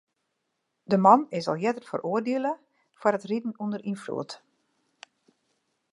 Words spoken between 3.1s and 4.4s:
it riden ûnder ynfloed.